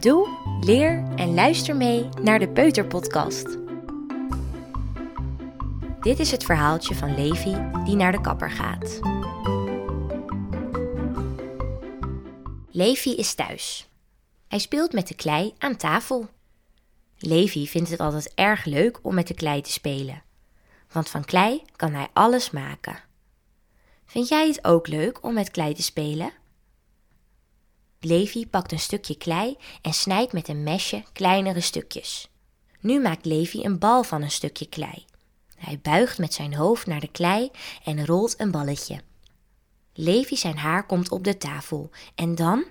[0.00, 0.28] Doe,
[0.60, 3.58] leer en luister mee naar de Peuterpodcast.
[6.00, 9.00] Dit is het verhaaltje van Levi die naar de kapper gaat.
[12.70, 13.88] Levi is thuis.
[14.48, 16.28] Hij speelt met de klei aan tafel.
[17.18, 20.22] Levi vindt het altijd erg leuk om met de klei te spelen,
[20.92, 22.96] want van klei kan hij alles maken.
[24.06, 26.39] Vind jij het ook leuk om met klei te spelen?
[28.02, 32.30] Levi pakt een stukje klei en snijdt met een mesje kleinere stukjes.
[32.80, 35.04] Nu maakt Levi een bal van een stukje klei.
[35.56, 37.50] Hij buigt met zijn hoofd naar de klei
[37.84, 39.00] en rolt een balletje.
[39.94, 42.64] Levi zijn haar komt op de tafel en dan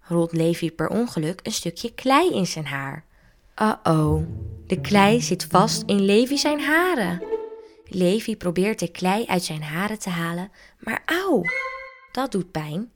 [0.00, 3.04] rolt Levi per ongeluk een stukje klei in zijn haar.
[3.62, 4.22] Uh-oh,
[4.66, 7.22] de klei zit vast in Levi zijn haren.
[7.84, 11.42] Levi probeert de klei uit zijn haren te halen, maar auw,
[12.12, 12.90] dat doet pijn.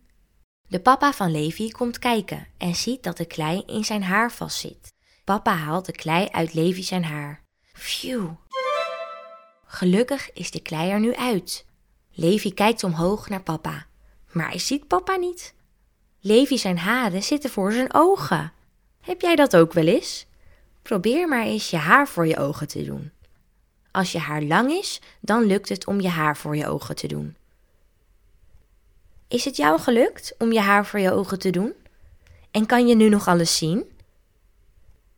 [0.71, 4.93] De papa van Levi komt kijken en ziet dat de klei in zijn haar vastzit.
[5.25, 7.43] Papa haalt de klei uit Levi zijn haar.
[7.73, 8.31] Phew.
[9.65, 11.67] Gelukkig is de klei er nu uit.
[12.13, 13.87] Levi kijkt omhoog naar papa,
[14.33, 15.55] maar hij ziet papa niet.
[16.21, 18.53] Levi zijn haren zitten voor zijn ogen.
[19.01, 20.27] Heb jij dat ook wel eens?
[20.83, 23.13] Probeer maar eens je haar voor je ogen te doen.
[23.91, 27.07] Als je haar lang is, dan lukt het om je haar voor je ogen te
[27.07, 27.37] doen.
[29.31, 31.73] Is het jou gelukt om je haar voor je ogen te doen?
[32.51, 33.85] En kan je nu nog alles zien?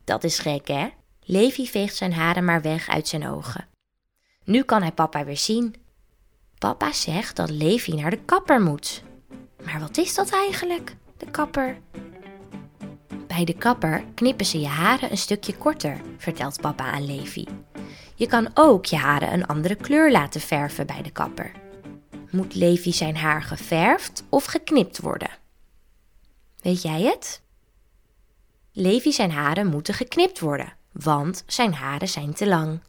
[0.03, 0.87] Dat is gek, hè?
[1.23, 3.67] Levi veegt zijn haren maar weg uit zijn ogen.
[4.43, 5.75] Nu kan hij papa weer zien.
[6.57, 9.03] Papa zegt dat Levi naar de kapper moet.
[9.63, 11.77] Maar wat is dat eigenlijk, de kapper?
[13.27, 17.47] Bij de kapper knippen ze je haren een stukje korter, vertelt papa aan Levi.
[18.15, 21.62] Je kan ook je haren een andere kleur laten verven bij de kapper.
[22.33, 25.29] Moet Levi zijn haar geverfd of geknipt worden?
[26.61, 27.41] Weet jij het?
[28.71, 32.79] Levi zijn haren moeten geknipt worden, want zijn haren zijn te lang.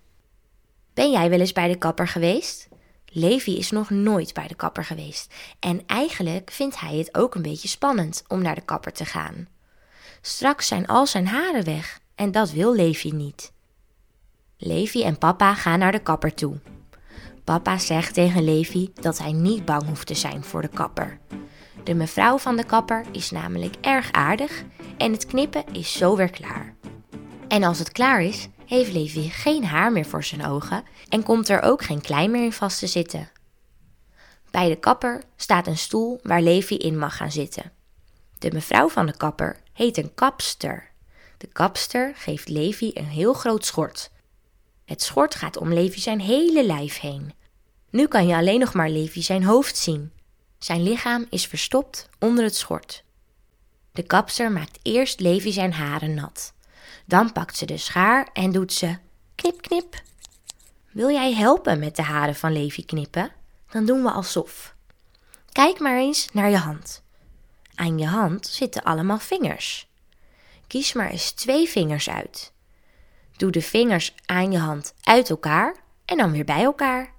[0.94, 2.68] Ben jij wel eens bij de kapper geweest?
[3.06, 7.42] Levi is nog nooit bij de kapper geweest en eigenlijk vindt hij het ook een
[7.42, 9.48] beetje spannend om naar de kapper te gaan.
[10.20, 13.52] Straks zijn al zijn haren weg en dat wil Levi niet.
[14.56, 16.58] Levi en papa gaan naar de kapper toe.
[17.44, 21.18] Papa zegt tegen Levi dat hij niet bang hoeft te zijn voor de kapper.
[21.84, 24.62] De mevrouw van de kapper is namelijk erg aardig
[24.96, 26.74] en het knippen is zo weer klaar.
[27.48, 31.48] En als het klaar is, heeft Levi geen haar meer voor zijn ogen en komt
[31.48, 33.30] er ook geen klei meer in vast te zitten.
[34.50, 37.72] Bij de kapper staat een stoel waar Levi in mag gaan zitten.
[38.38, 40.90] De mevrouw van de kapper heet een kapster.
[41.38, 44.10] De kapster geeft Levi een heel groot schort.
[44.84, 47.32] Het schort gaat om Levi zijn hele lijf heen.
[47.90, 50.12] Nu kan je alleen nog maar Levi zijn hoofd zien.
[50.58, 53.04] Zijn lichaam is verstopt onder het schort.
[53.92, 56.52] De kapster maakt eerst Levi zijn haren nat.
[57.06, 58.96] Dan pakt ze de schaar en doet ze
[59.34, 60.02] knip knip.
[60.90, 63.32] Wil jij helpen met de haren van Levi knippen?
[63.70, 64.74] Dan doen we alsof.
[65.52, 67.02] Kijk maar eens naar je hand.
[67.74, 69.88] Aan je hand zitten allemaal vingers.
[70.66, 72.52] Kies maar eens twee vingers uit.
[73.36, 77.14] Doe de vingers aan je hand uit elkaar en dan weer bij elkaar.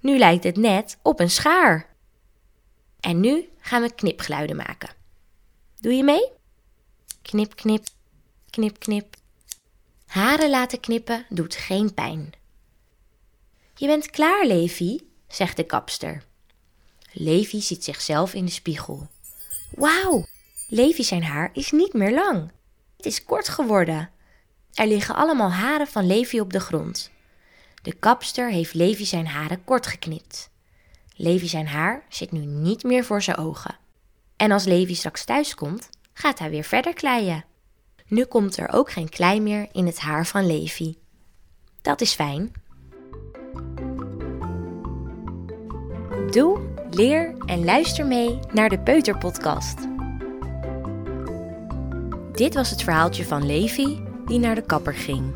[0.00, 1.94] Nu lijkt het net op een schaar.
[3.00, 4.90] En nu gaan we knipgeluiden maken.
[5.80, 6.32] Doe je mee?
[7.22, 7.86] Knip, knip,
[8.50, 9.16] knip, knip.
[10.06, 12.32] Haren laten knippen doet geen pijn.
[13.74, 16.24] Je bent klaar, Levi, zegt de kapster.
[17.12, 19.08] Levi ziet zichzelf in de spiegel.
[19.70, 20.26] Wauw,
[20.68, 22.50] Levi zijn haar is niet meer lang.
[22.96, 24.10] Het is kort geworden.
[24.74, 27.10] Er liggen allemaal haren van Levi op de grond.
[27.82, 30.50] De kapster heeft Levi zijn haren kort geknipt.
[31.16, 33.76] Levi zijn haar zit nu niet meer voor zijn ogen.
[34.36, 37.44] En als Levi straks thuis komt, gaat hij weer verder kleien.
[38.06, 40.96] Nu komt er ook geen klei meer in het haar van Levi.
[41.82, 42.52] Dat is fijn.
[46.30, 46.60] Doe,
[46.90, 49.78] leer en luister mee naar de Peuterpodcast.
[52.32, 55.34] Dit was het verhaaltje van Levi die naar de kapper ging.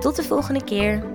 [0.00, 1.13] Tot de volgende keer.